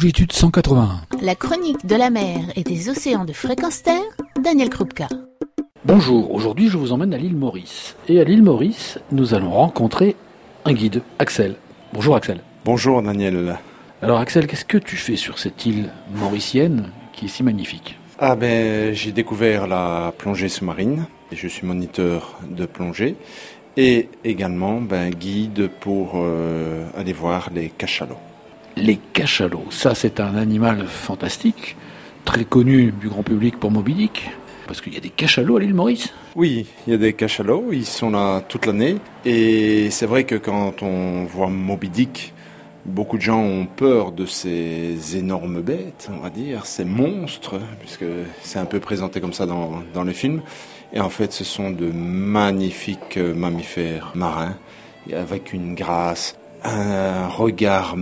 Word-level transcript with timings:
Longitude 0.00 0.32
181. 0.32 1.02
La 1.20 1.34
chronique 1.34 1.84
de 1.84 1.94
la 1.94 2.08
mer 2.08 2.38
et 2.56 2.62
des 2.62 2.88
océans 2.88 3.26
de 3.26 3.34
fréquence 3.34 3.82
terre, 3.82 4.00
Daniel 4.42 4.70
Krupka. 4.70 5.08
Bonjour, 5.84 6.32
aujourd'hui 6.32 6.70
je 6.70 6.78
vous 6.78 6.92
emmène 6.92 7.12
à 7.12 7.18
l'île 7.18 7.36
Maurice. 7.36 7.96
Et 8.08 8.18
à 8.18 8.24
l'île 8.24 8.42
Maurice, 8.42 8.98
nous 9.12 9.34
allons 9.34 9.50
rencontrer 9.50 10.16
un 10.64 10.72
guide, 10.72 11.02
Axel. 11.18 11.56
Bonjour 11.92 12.16
Axel. 12.16 12.40
Bonjour 12.64 13.02
Daniel. 13.02 13.58
Alors 14.00 14.20
Axel, 14.20 14.46
qu'est-ce 14.46 14.64
que 14.64 14.78
tu 14.78 14.96
fais 14.96 15.16
sur 15.16 15.38
cette 15.38 15.66
île 15.66 15.90
mauricienne 16.14 16.88
qui 17.12 17.26
est 17.26 17.28
si 17.28 17.42
magnifique? 17.42 17.98
Ah 18.18 18.36
ben 18.36 18.94
j'ai 18.94 19.12
découvert 19.12 19.66
la 19.66 20.14
plongée 20.16 20.48
sous-marine. 20.48 21.04
Je 21.30 21.46
suis 21.46 21.66
moniteur 21.66 22.40
de 22.48 22.64
plongée 22.64 23.16
et 23.76 24.08
également 24.24 24.80
ben, 24.80 25.10
guide 25.10 25.68
pour 25.80 26.12
euh, 26.14 26.86
aller 26.96 27.12
voir 27.12 27.50
les 27.54 27.68
cachalots. 27.68 28.16
Les 28.76 28.98
cachalots, 29.12 29.66
ça 29.70 29.94
c'est 29.94 30.20
un 30.20 30.36
animal 30.36 30.86
fantastique, 30.86 31.76
très 32.24 32.44
connu 32.44 32.92
du 32.92 33.08
grand 33.08 33.22
public 33.22 33.58
pour 33.58 33.70
Moby 33.70 33.94
Dick, 33.94 34.30
parce 34.66 34.80
qu'il 34.80 34.94
y 34.94 34.96
a 34.96 35.00
des 35.00 35.10
cachalots 35.10 35.56
à 35.56 35.60
l'île 35.60 35.74
Maurice. 35.74 36.12
Oui, 36.36 36.66
il 36.86 36.92
y 36.92 36.94
a 36.94 36.98
des 36.98 37.12
cachalots, 37.12 37.72
ils 37.72 37.86
sont 37.86 38.10
là 38.10 38.40
toute 38.40 38.66
l'année. 38.66 38.96
Et 39.24 39.90
c'est 39.90 40.06
vrai 40.06 40.24
que 40.24 40.36
quand 40.36 40.82
on 40.82 41.24
voit 41.24 41.48
Moby 41.48 41.88
Dick, 41.88 42.32
Beaucoup 42.86 43.18
de 43.18 43.22
gens 43.22 43.42
ont 43.42 43.66
peur 43.66 44.10
de 44.10 44.24
ces 44.24 45.16
énormes 45.16 45.60
bêtes, 45.60 46.08
on 46.10 46.22
va 46.22 46.30
dire, 46.30 46.64
ces 46.64 46.86
monstres, 46.86 47.60
puisque 47.78 48.06
c'est 48.40 48.58
un 48.58 48.64
peu 48.64 48.80
présenté 48.80 49.20
comme 49.20 49.34
ça 49.34 49.44
dans, 49.44 49.82
dans 49.92 50.02
le 50.02 50.12
film. 50.12 50.40
Et 50.94 51.00
en 51.00 51.10
fait, 51.10 51.30
ce 51.30 51.44
sont 51.44 51.70
de 51.70 51.90
magnifiques 51.92 53.18
mammifères 53.18 54.12
marins, 54.14 54.56
avec 55.12 55.52
une 55.52 55.74
grâce, 55.74 56.38
un 56.64 57.28
regard 57.28 57.96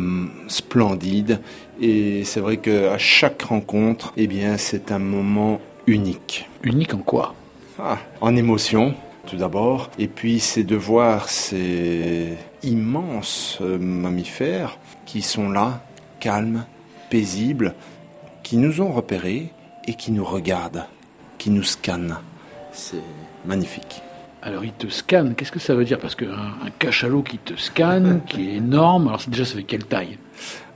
splendide. 0.48 1.40
Et 1.80 2.24
c'est 2.24 2.40
vrai 2.40 2.56
qu'à 2.56 2.98
chaque 2.98 3.42
rencontre, 3.42 4.12
eh 4.16 4.26
bien, 4.26 4.56
c'est 4.56 4.90
un 4.90 4.98
moment 4.98 5.60
unique. 5.86 6.48
Unique 6.62 6.94
en 6.94 6.98
quoi? 6.98 7.34
Ah, 7.78 7.98
En 8.20 8.34
émotion, 8.34 8.94
tout 9.26 9.36
d'abord. 9.36 9.90
Et 9.98 10.08
puis 10.08 10.40
c'est 10.40 10.64
de 10.64 10.76
voir 10.76 11.28
ces 11.28 12.36
immenses 12.62 13.58
euh, 13.60 13.78
mammifères 13.78 14.78
qui 15.06 15.22
sont 15.22 15.48
là, 15.48 15.80
calmes, 16.18 16.64
paisibles, 17.10 17.74
qui 18.42 18.56
nous 18.56 18.80
ont 18.80 18.90
repérés 18.90 19.52
et 19.86 19.94
qui 19.94 20.10
nous 20.10 20.24
regardent, 20.24 20.86
qui 21.38 21.50
nous 21.50 21.62
scannent. 21.62 22.18
C'est 22.72 23.02
magnifique. 23.46 24.02
Alors 24.40 24.64
il 24.64 24.72
te 24.72 24.86
scanne, 24.86 25.34
qu'est-ce 25.34 25.50
que 25.50 25.58
ça 25.58 25.74
veut 25.74 25.84
dire? 25.84 25.98
Parce 25.98 26.14
qu'un 26.14 26.28
un 26.28 26.70
cachalot 26.78 27.22
qui 27.22 27.38
te 27.38 27.54
scanne, 27.56 28.20
qui 28.28 28.48
est 28.48 28.54
énorme, 28.56 29.08
alors 29.08 29.22
déjà 29.28 29.44
ça 29.44 29.56
fait 29.56 29.64
quelle 29.64 29.84
taille? 29.84 30.18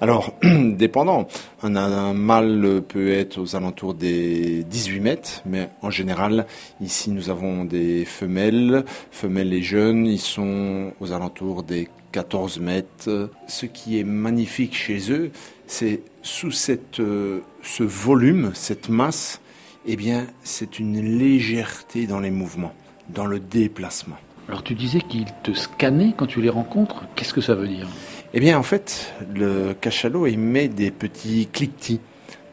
Alors, 0.01 0.35
dépendant. 0.43 1.29
Un, 1.63 1.77
un, 1.77 2.13
mâle 2.13 2.83
peut 2.89 3.13
être 3.13 3.39
aux 3.39 3.55
alentours 3.55 3.95
des 3.95 4.65
18 4.65 5.01
mètres, 5.01 5.43
mais 5.47 5.71
en 5.81 5.91
général, 5.91 6.47
ici 6.81 7.11
nous 7.13 7.31
avons 7.31 7.65
des 7.65 8.05
femelles. 8.05 8.85
Femelles 9.13 9.53
et 9.53 9.63
jeunes, 9.63 10.07
ils 10.07 10.19
sont 10.19 10.93
aux 10.99 11.13
alentours 11.13 11.63
des 11.63 11.89
14 12.11 12.59
mètres. 12.59 13.31
Ce 13.47 13.67
qui 13.67 14.01
est 14.01 14.05
magnifique 14.05 14.75
chez 14.75 15.13
eux, 15.13 15.31
c'est 15.69 16.03
sous 16.23 16.51
cette, 16.51 16.99
euh, 16.99 17.41
ce 17.63 17.85
volume, 17.85 18.51
cette 18.55 18.89
masse, 18.89 19.41
eh 19.87 19.95
bien, 19.95 20.27
c'est 20.43 20.81
une 20.81 21.01
légèreté 21.01 22.09
dans 22.09 22.21
les 22.21 22.31
mouvements 22.33 22.75
dans 23.09 23.27
le 23.27 23.41
déplacement. 23.41 24.17
Alors 24.49 24.63
tu 24.63 24.75
disais 24.75 25.01
qu'il 25.01 25.27
te 25.43 25.53
scannait 25.53 26.15
quand 26.17 26.27
tu 26.27 26.41
les 26.41 26.51
rencontres. 26.51 27.05
Qu'est-ce 27.15 27.35
que 27.35 27.41
ça 27.41 27.55
veut 27.55 27.69
dire? 27.69 27.87
Eh 28.35 28.41
bien 28.41 28.59
en 28.59 28.63
fait, 28.63 29.13
le 29.35 29.75
cachalot 29.75 30.27
émet 30.27 30.69
des 30.69 30.91
petits 30.91 31.49
cliquetis. 31.53 32.01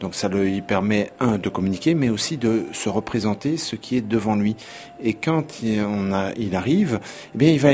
Donc 0.00 0.14
ça 0.14 0.28
lui 0.28 0.62
permet, 0.62 1.10
un, 1.20 1.36
de 1.36 1.50
communiquer, 1.50 1.94
mais 1.94 2.08
aussi 2.08 2.38
de 2.38 2.64
se 2.72 2.88
représenter 2.88 3.58
ce 3.58 3.76
qui 3.76 3.96
est 3.96 4.00
devant 4.00 4.34
lui. 4.34 4.56
Et 5.02 5.12
quand 5.12 5.62
il, 5.62 5.82
on 5.82 6.12
a, 6.12 6.32
il 6.38 6.56
arrive, 6.56 7.00
eh 7.34 7.38
bien 7.38 7.50
il 7.50 7.60
va 7.60 7.72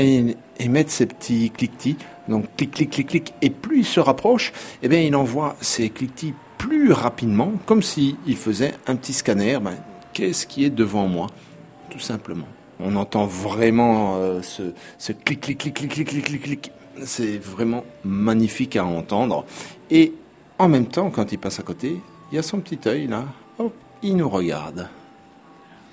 émettre 0.59 0.91
ces 0.91 1.05
petits 1.05 1.49
cliquetis. 1.51 1.95
Donc 2.27 2.45
clic, 2.57 2.71
clic, 2.71 2.89
clic, 2.89 3.07
clic. 3.07 3.33
Et 3.41 3.49
plus 3.49 3.79
il 3.79 3.85
se 3.85 4.01
rapproche, 4.01 4.51
eh 4.83 4.89
bien 4.89 4.99
il 4.99 5.15
envoie 5.15 5.55
ces 5.61 5.89
cliquetis 5.89 6.33
plus 6.57 6.91
rapidement, 6.91 7.53
comme 7.65 7.81
s'il 7.81 8.17
faisait 8.35 8.73
un 8.87 8.95
petit 8.95 9.13
scanner. 9.13 9.59
Ben, 9.61 9.77
Qu'est-ce 10.11 10.47
qui 10.47 10.65
est 10.65 10.71
devant 10.71 11.07
moi? 11.07 11.27
Tout 11.91 11.99
simplement. 11.99 12.47
On 12.79 12.95
entend 12.95 13.25
vraiment 13.25 14.17
euh, 14.17 14.41
ce, 14.41 14.73
ce 14.97 15.11
clic, 15.11 15.41
clic, 15.41 15.57
clic, 15.57 15.73
clic, 15.73 15.89
clic, 15.91 16.07
clic, 16.07 16.25
clic, 16.25 16.41
clic. 16.41 16.71
C'est 17.03 17.37
vraiment 17.37 17.83
magnifique 18.03 18.75
à 18.75 18.85
entendre. 18.85 19.45
Et 19.89 20.13
en 20.59 20.67
même 20.67 20.87
temps, 20.87 21.09
quand 21.09 21.31
il 21.31 21.37
passe 21.37 21.59
à 21.59 21.63
côté, 21.63 21.99
il 22.31 22.35
y 22.35 22.37
a 22.37 22.43
son 22.43 22.59
petit 22.59 22.79
œil 22.87 23.07
là. 23.07 23.25
Hop, 23.59 23.73
il 24.01 24.15
nous 24.15 24.29
regarde. 24.29 24.89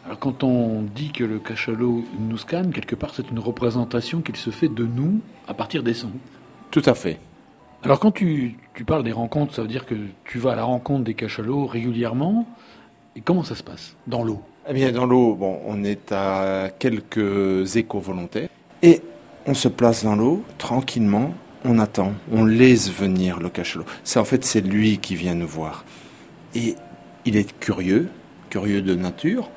Alors 0.05 0.19
quand 0.19 0.44
on 0.44 0.83
dit 0.83 1.12
que 1.12 1.25
le 1.25 1.39
cachalot 1.39 2.05
nous 2.19 2.37
scanne, 2.37 2.73
quelque 2.73 2.94
part 2.94 3.15
c'est 3.15 3.31
une 3.31 3.39
représentation 3.39 4.21
qu'il 4.21 4.37
se 4.37 4.50
fait 4.50 4.69
de 4.69 4.84
nous 4.84 5.21
à 5.49 5.55
partir 5.55 5.83
des 5.83 5.94
sons. 5.94 6.12
Tout 6.71 6.83
à 6.84 6.94
fait. 6.94 7.19
Alors 7.83 8.00
quand 8.00 8.11
tu, 8.11 8.56
tu 8.75 8.84
parles 8.84 9.05
des 9.05 9.12
rencontres, 9.12 9.55
ça 9.55 9.62
veut 9.62 9.69
dire 9.69 9.87
que 9.87 9.94
tu 10.25 10.39
vas 10.39 10.53
à 10.53 10.56
la 10.56 10.65
rencontre 10.65 11.05
des 11.05 11.15
cachalots 11.15 11.67
régulièrement. 11.67 12.47
Et 13.17 13.21
comment 13.21 13.44
ça 13.44 13.55
se 13.55 13.62
passe 13.62 13.97
dans 14.06 14.25
l'eau? 14.25 14.43
Eh 14.69 14.73
bien, 14.73 14.93
dans 14.93 15.07
l'eau, 15.07 15.35
bon, 15.35 15.61
on 15.67 15.85
est 15.85 16.13
à 16.13 16.71
quelques 16.79 17.77
échos 17.77 18.01
volontaires 18.01 18.49
et 18.83 19.03
on 19.47 19.55
se 19.55 19.69
place 19.69 20.05
dans 20.05 20.17
l'eau 20.17 20.43
tranquillement. 20.59 21.35
On 21.67 21.79
attend, 21.79 22.13
on 22.31 22.45
laisse 22.45 22.91
venir 22.93 23.41
le 23.41 23.49
cachalot. 23.49 23.87
C'est 24.05 24.19
en 24.19 24.25
fait 24.25 24.45
c'est 24.45 24.61
lui 24.61 24.99
qui 24.99 25.15
vient 25.17 25.35
nous 25.35 25.49
voir 25.49 25.85
et 26.55 26.77
il 27.25 27.37
est 27.37 27.59
curieux, 27.59 28.09
curieux 28.51 28.83
de 28.83 28.95
nature. 28.95 29.51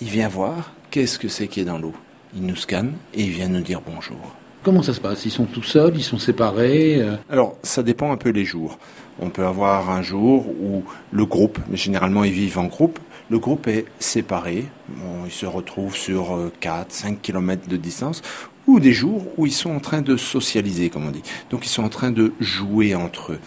Il 0.00 0.08
vient 0.08 0.28
voir 0.28 0.72
qu'est-ce 0.90 1.18
que 1.18 1.28
c'est 1.28 1.46
qui 1.46 1.60
est 1.60 1.64
dans 1.64 1.78
l'eau. 1.78 1.94
Il 2.34 2.44
nous 2.44 2.56
scanne 2.56 2.94
et 3.14 3.22
il 3.22 3.30
vient 3.30 3.48
nous 3.48 3.60
dire 3.60 3.80
bonjour. 3.86 4.34
Comment 4.64 4.82
ça 4.82 4.94
se 4.94 5.00
passe? 5.00 5.24
Ils 5.26 5.30
sont 5.30 5.44
tout 5.44 5.62
seuls, 5.62 5.92
ils 5.94 6.02
sont 6.02 6.18
séparés 6.18 7.00
euh? 7.00 7.16
Alors, 7.28 7.56
ça 7.62 7.82
dépend 7.82 8.10
un 8.10 8.16
peu 8.16 8.30
les 8.30 8.44
jours. 8.44 8.78
On 9.20 9.28
peut 9.28 9.44
avoir 9.46 9.90
un 9.90 10.02
jour 10.02 10.46
où 10.48 10.82
le 11.12 11.26
groupe, 11.26 11.58
mais 11.68 11.76
généralement 11.76 12.24
ils 12.24 12.32
vivent 12.32 12.58
en 12.58 12.64
groupe, 12.64 12.98
le 13.30 13.38
groupe 13.38 13.66
est 13.68 13.86
séparé. 13.98 14.64
Bon, 14.88 15.24
ils 15.26 15.32
se 15.32 15.46
retrouvent 15.46 15.96
sur 15.96 16.50
4, 16.60 16.92
5 16.92 17.22
km 17.22 17.68
de 17.68 17.76
distance, 17.76 18.22
ou 18.66 18.80
des 18.80 18.92
jours 18.92 19.26
où 19.36 19.46
ils 19.46 19.52
sont 19.52 19.70
en 19.70 19.80
train 19.80 20.02
de 20.02 20.16
socialiser, 20.16 20.90
comme 20.90 21.06
on 21.06 21.10
dit. 21.10 21.22
Donc 21.50 21.66
ils 21.66 21.70
sont 21.70 21.84
en 21.84 21.88
train 21.88 22.10
de 22.10 22.32
jouer 22.40 22.94
entre 22.94 23.32
eux. 23.32 23.40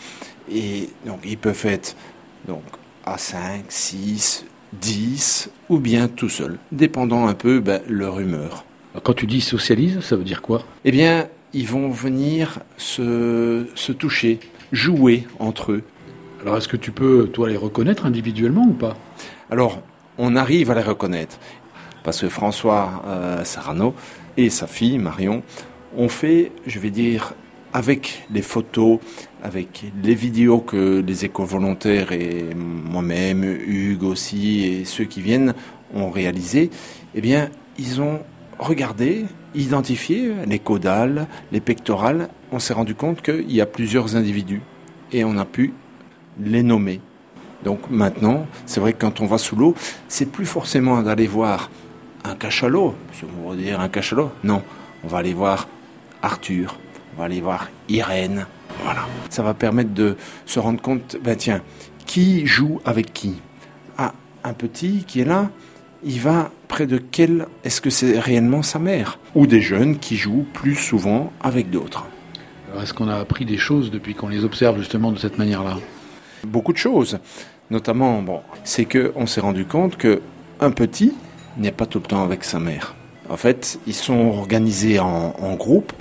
Et 0.52 0.90
donc 1.06 1.20
ils 1.26 1.38
peuvent 1.38 1.66
être 1.66 1.96
donc, 2.48 2.64
à 3.06 3.18
5, 3.18 3.66
6, 3.68 4.46
10, 4.74 5.50
ou 5.70 5.80
bien 5.80 6.08
tout 6.08 6.30
seuls, 6.30 6.58
dépendant 6.72 7.28
un 7.28 7.34
peu 7.34 7.60
ben, 7.60 7.82
leur 7.88 8.20
humeur. 8.20 8.66
Quand 9.04 9.14
tu 9.14 9.28
dis 9.28 9.42
socialise, 9.42 10.00
ça 10.02 10.16
veut 10.16 10.24
dire 10.24 10.42
quoi? 10.42 10.64
Eh 10.84 10.92
bien, 10.92 11.28
ils 11.54 11.68
vont 11.68 11.90
venir 11.90 12.60
se, 12.78 13.68
se 13.76 13.92
toucher, 13.92 14.40
jouer 14.72 15.28
entre 15.40 15.74
eux. 15.74 15.84
Alors 16.42 16.58
est-ce 16.58 16.68
que 16.68 16.78
tu 16.78 16.92
peux, 16.92 17.28
toi, 17.28 17.50
les 17.50 17.58
reconnaître 17.58 18.06
individuellement 18.06 18.64
ou 18.64 18.74
pas? 18.74 18.96
Alors, 19.50 19.82
on 20.18 20.36
arrive 20.36 20.72
à 20.72 20.76
les 20.76 20.82
reconnaître. 20.82 21.40
Parce 22.04 22.22
que 22.22 22.30
François 22.30 23.04
euh, 23.08 23.44
Sarano 23.44 23.94
et 24.38 24.50
sa 24.50 24.68
fille 24.68 24.98
Marion 24.98 25.44
ont 25.98 26.10
fait, 26.10 26.52
je 26.66 26.80
vais 26.80 26.92
dire, 26.92 27.34
avec 27.74 28.26
les 28.32 28.42
photos, 28.42 29.00
avec 29.44 29.86
les 30.04 30.16
vidéos 30.16 30.60
que 30.60 31.04
les 31.06 31.26
éco-volontaires 31.26 32.12
et 32.12 32.46
moi-même, 32.56 33.44
Hugues 33.44 34.04
aussi, 34.04 34.64
et 34.64 34.86
ceux 34.86 35.04
qui 35.06 35.22
viennent 35.22 35.54
ont 35.94 36.10
réalisé, 36.10 36.70
eh 37.16 37.22
bien, 37.22 37.50
ils 37.78 38.00
ont 38.00 38.20
regardé, 38.60 39.26
identifié 39.54 40.32
les 40.46 40.60
caudales, 40.60 41.28
les 41.52 41.62
pectorales. 41.62 42.30
On 42.52 42.60
s'est 42.60 42.74
rendu 42.74 42.96
compte 42.96 43.22
qu'il 43.22 43.52
y 43.52 43.60
a 43.60 43.66
plusieurs 43.66 44.16
individus 44.16 44.62
et 45.12 45.24
on 45.24 45.38
a 45.38 45.46
pu 45.46 45.74
les 46.40 46.64
nommer. 46.64 47.02
Donc 47.64 47.90
maintenant, 47.90 48.46
c'est 48.66 48.80
vrai 48.80 48.94
que 48.94 49.00
quand 49.00 49.22
on 49.22 49.26
va 49.26 49.38
sous 49.38 49.56
l'eau, 49.56 49.76
c'est 50.08 50.28
plus 50.32 50.46
forcément 50.46 51.02
d'aller 51.02 51.28
voir 51.28 51.70
un 52.24 52.36
cachalot, 52.36 52.96
si 53.14 53.24
on 53.44 53.50
va 53.50 53.56
dire 53.56 53.80
un 53.80 53.90
cachalot. 53.90 54.32
Non, 54.44 54.62
on 55.04 55.08
va 55.08 55.20
aller 55.20 55.34
voir 55.34 55.68
Arthur, 56.22 56.78
on 57.14 57.20
va 57.20 57.26
aller 57.26 57.42
voir 57.42 57.70
Irène. 57.90 58.46
Voilà. 58.84 59.06
Ça 59.30 59.42
va 59.44 59.54
permettre 59.54 59.94
de 59.94 60.16
se 60.46 60.60
rendre 60.60 60.82
compte, 60.82 61.18
ben 61.24 61.36
tiens, 61.36 61.62
qui 62.06 62.46
joue 62.46 62.80
avec 62.86 63.14
qui 63.14 63.36
Ah, 63.98 64.14
un 64.44 64.54
petit 64.54 65.04
qui 65.08 65.22
est 65.22 65.26
là, 65.26 65.50
il 66.04 66.20
va 66.20 66.52
près 66.68 66.86
de 66.86 66.98
quel 66.98 67.48
est-ce 67.64 67.82
que 67.82 67.90
c'est 67.90 68.20
réellement 68.20 68.62
sa 68.62 68.78
mère? 68.78 69.20
Ou 69.36 69.48
des 69.48 69.62
jeunes 69.62 69.98
qui 69.98 70.16
jouent 70.16 70.46
plus 70.54 70.76
souvent 70.76 71.32
avec 71.42 71.70
d'autres. 71.70 72.06
Est-ce 72.82 72.94
qu'on 72.94 73.08
a 73.08 73.16
appris 73.16 73.46
des 73.46 73.58
choses 73.58 73.90
depuis 73.90 74.14
qu'on 74.14 74.28
les 74.28 74.44
observe 74.44 74.78
justement 74.78 75.12
de 75.12 75.18
cette 75.18 75.38
manière-là? 75.38 75.78
Beaucoup 76.46 76.74
de 76.74 76.78
choses. 76.78 77.20
Notamment, 77.70 78.22
bon, 78.22 78.42
c'est 78.64 78.86
qu'on 78.86 79.26
s'est 79.26 79.42
rendu 79.42 79.66
compte 79.66 79.98
que 79.98 80.22
un 80.60 80.72
petit 80.72 81.14
n'est 81.58 81.72
pas 81.72 81.86
tout 81.86 82.00
le 82.00 82.06
temps 82.06 82.24
avec 82.24 82.44
sa 82.44 82.60
mère. 82.60 82.96
En 83.30 83.38
fait, 83.38 83.80
ils 83.88 83.94
sont 83.94 84.28
organisés 84.28 85.00
en, 85.00 85.34
en 85.40 85.56
groupe 85.56 85.92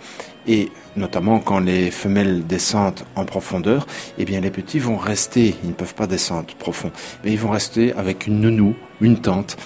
Et 0.47 0.71
notamment 0.97 1.41
quand 1.41 1.59
les 1.59 1.91
femelles 1.91 2.47
descendent 2.47 3.01
en 3.17 3.25
profondeur, 3.25 3.87
eh 4.19 4.25
bien 4.25 4.41
les 4.41 4.51
petits 4.51 4.79
vont 4.79 4.97
rester, 4.97 5.57
ils 5.65 5.71
ne 5.71 5.75
peuvent 5.75 5.95
pas 5.95 6.07
descendre 6.07 6.55
profond, 6.55 6.93
mais 7.25 7.33
ils 7.33 7.39
vont 7.39 7.51
rester 7.51 7.93
avec 7.95 8.27
une 8.29 8.41
nounou, 8.41 8.77
une 9.01 9.21
tante, 9.21 9.57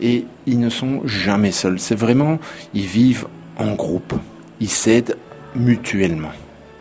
et 0.00 0.26
ils 0.46 0.60
ne 0.60 0.70
sont 0.70 1.02
jamais 1.04 1.50
seuls. 1.50 1.80
C'est 1.80 1.96
vraiment, 1.96 2.38
ils 2.72 2.86
vivent 2.86 3.26
en 3.56 3.74
groupe, 3.74 4.14
ils 4.60 4.70
s'aident 4.70 5.16
mutuellement. 5.56 6.30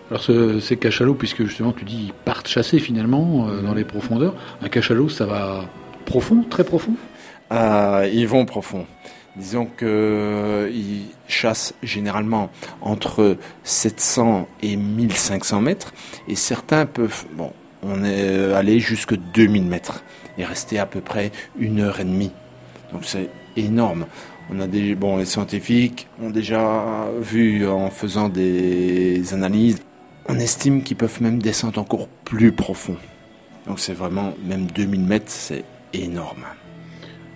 Alors 0.09 0.21
ce, 0.21 0.59
ces 0.59 0.77
cachalots, 0.77 1.15
puisque 1.15 1.44
justement 1.44 1.74
tu 1.74 1.83
dis 1.83 2.06
ils 2.07 2.13
partent 2.13 2.48
chasser 2.48 2.80
finalement 2.80 3.48
euh, 3.50 3.62
dans 3.62 3.74
les 3.74 3.83
profondeurs, 3.83 4.36
un 4.62 4.69
cachalot 4.69 5.09
ça 5.09 5.25
va 5.25 5.65
profond, 6.06 6.44
très 6.50 6.63
profond? 6.63 6.94
Euh, 7.51 8.09
Ils 8.13 8.27
vont 8.27 8.45
profond. 8.45 8.86
Disons 9.36 9.65
qu'ils 9.65 9.88
euh, 9.88 10.69
chassent 11.27 11.74
généralement 11.83 12.50
entre 12.81 13.38
700 13.63 14.48
et 14.63 14.75
1500 14.75 15.62
mètres 15.62 15.94
et 16.27 16.36
certains 16.36 16.86
peuvent, 16.86 17.25
bon, 17.33 17.51
on 17.83 18.03
est 18.03 18.53
allé 18.53 18.80
jusque 18.80 19.15
2000 19.33 19.65
mètres 19.65 20.03
et 20.38 20.45
rester 20.45 20.80
à 20.80 20.86
peu 20.86 21.01
près 21.01 21.31
une 21.60 21.81
heure 21.81 22.00
et 22.00 22.03
demie. 22.06 22.31
Donc 22.92 23.01
c'est 23.03 23.30
énorme. 23.56 24.06
On 24.50 24.60
a 24.62 24.68
des, 24.68 24.95
bon, 24.95 25.18
les 25.18 25.25
scientifiques 25.25 26.07
ont 26.21 26.30
déjà 26.30 27.07
vu 27.19 27.68
en 27.68 27.89
faisant 27.89 28.30
des 28.30 29.33
analyses, 29.33 29.81
on 30.27 30.39
estime 30.39 30.83
qu'ils 30.83 30.97
peuvent 30.97 31.21
même 31.21 31.41
descendre 31.41 31.79
encore 31.79 32.07
plus 32.25 32.51
profond. 32.51 32.97
Donc 33.65 33.79
c'est 33.79 33.94
vraiment, 33.94 34.33
même 34.45 34.68
2000 34.68 35.01
mètres, 35.01 35.25
c'est 35.27 35.63
énorme. 35.94 36.45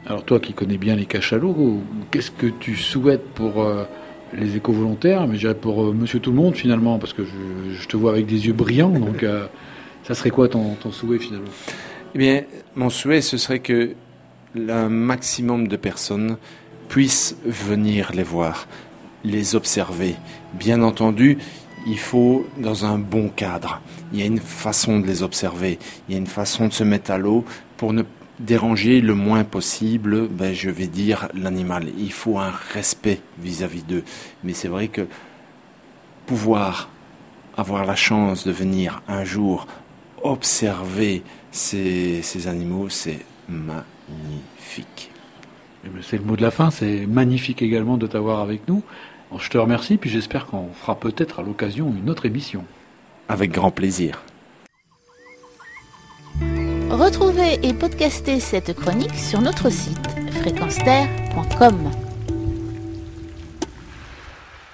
Alors 0.06 0.24
toi 0.24 0.40
qui 0.40 0.54
connais 0.54 0.78
bien 0.78 0.96
les 0.96 1.06
cachalots, 1.06 1.82
qu'est-ce 2.10 2.32
que 2.32 2.48
tu 2.48 2.76
souhaites 2.76 3.26
pour 3.34 3.62
euh, 3.62 3.84
les 4.34 4.56
éco-volontaires, 4.56 5.28
mais 5.28 5.36
je 5.36 5.42
dirais 5.42 5.56
pour 5.56 5.84
euh, 5.84 5.94
monsieur 5.94 6.20
tout 6.20 6.32
le 6.32 6.38
monde 6.38 6.56
finalement, 6.56 6.98
parce 6.98 7.14
que 7.14 7.24
je, 7.24 7.88
te 7.88 7.98
vois 7.98 8.12
avec 8.12 8.26
des 8.26 8.48
yeux 8.48 8.54
brillants, 8.54 8.90
donc 8.90 9.24
euh, 9.24 9.46
ça 10.04 10.16
serait 10.16 10.32
quoi 10.32 10.48
ton, 10.48 10.76
souhait 10.92 11.20
finalement? 11.20 11.52
Eh 12.16 12.18
bien, 12.18 12.44
mon 12.76 12.90
souhait, 12.90 13.22
ce 13.22 13.38
serait 13.38 13.60
que 13.60 13.92
le 14.56 14.90
maximum 14.90 15.68
de 15.68 15.76
personnes 15.76 16.38
puissent 16.90 17.38
venir 17.46 18.12
les 18.14 18.24
voir, 18.24 18.68
les 19.24 19.56
observer. 19.56 20.16
Bien 20.54 20.82
entendu, 20.82 21.38
il 21.86 22.00
faut 22.00 22.46
dans 22.58 22.86
un 22.86 22.98
bon 22.98 23.30
cadre. 23.30 23.82
Il 24.14 24.20
y 24.20 24.24
a 24.24 24.26
une 24.26 24.40
façon 24.40 25.00
de 25.00 25.08
les 25.08 25.24
observer, 25.24 25.80
il 26.08 26.14
y 26.14 26.16
a 26.16 26.18
une 26.18 26.28
façon 26.28 26.68
de 26.68 26.74
se 26.74 26.84
mettre 26.84 27.12
à 27.12 27.18
l'eau 27.18 27.46
pour 27.78 27.94
ne 27.94 28.04
déranger 28.40 29.02
le 29.02 29.14
moins 29.14 29.44
possible, 29.44 30.28
ben, 30.28 30.54
je 30.54 30.70
vais 30.70 30.88
dire, 30.88 31.30
l'animal. 31.34 31.90
Il 31.98 32.12
faut 32.12 32.40
un 32.40 32.52
respect 32.74 33.22
vis-à-vis 33.40 33.84
d'eux. 33.84 34.04
Mais 34.44 34.54
c'est 34.54 34.68
vrai 34.68 34.88
que 34.88 35.08
pouvoir 36.26 36.90
avoir 37.58 37.86
la 37.86 37.96
chance 37.96 38.46
de 38.46 38.52
venir 38.52 39.02
un 39.08 39.24
jour 39.24 39.68
observer 40.24 41.24
ces, 41.52 42.22
ces 42.22 42.48
animaux, 42.48 42.90
c'est 42.90 43.26
magnifique. 43.50 45.12
Eh 45.86 45.90
ben, 45.90 46.02
c'est 46.02 46.18
le 46.18 46.24
mot 46.24 46.36
de 46.36 46.42
la 46.42 46.52
fin, 46.52 46.72
c'est 46.72 47.06
magnifique 47.08 47.62
également 47.62 47.98
de 47.98 48.08
t'avoir 48.08 48.40
avec 48.40 48.68
nous. 48.68 48.84
Je 49.40 49.50
te 49.50 49.58
remercie, 49.58 49.98
puis 49.98 50.10
j'espère 50.10 50.46
qu'on 50.46 50.70
fera 50.74 50.96
peut-être 50.96 51.40
à 51.40 51.44
l'occasion 51.44 51.94
une 51.98 52.10
autre 52.10 52.26
émission. 52.26 52.66
Avec 53.30 53.52
grand 53.52 53.72
plaisir. 53.72 54.24
Retrouvez 56.90 57.66
et 57.66 57.74
podcastez 57.74 58.40
cette 58.40 58.74
chronique 58.76 59.16
sur 59.16 59.42
notre 59.42 59.70
site 59.70 60.08
fréquenceterre.com. 60.42 61.92